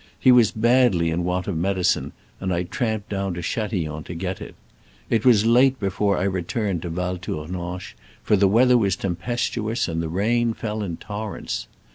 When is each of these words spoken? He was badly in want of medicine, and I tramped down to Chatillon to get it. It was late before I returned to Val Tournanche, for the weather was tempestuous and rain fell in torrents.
He 0.19 0.31
was 0.31 0.49
badly 0.49 1.11
in 1.11 1.23
want 1.23 1.47
of 1.47 1.55
medicine, 1.55 2.11
and 2.39 2.51
I 2.51 2.63
tramped 2.63 3.09
down 3.09 3.35
to 3.35 3.43
Chatillon 3.43 4.03
to 4.05 4.15
get 4.15 4.41
it. 4.41 4.55
It 5.11 5.23
was 5.25 5.45
late 5.45 5.79
before 5.79 6.17
I 6.17 6.23
returned 6.23 6.81
to 6.81 6.89
Val 6.89 7.19
Tournanche, 7.19 7.93
for 8.23 8.35
the 8.35 8.47
weather 8.47 8.79
was 8.79 8.95
tempestuous 8.95 9.87
and 9.87 10.03
rain 10.11 10.55
fell 10.55 10.81
in 10.81 10.97
torrents. 10.97 11.67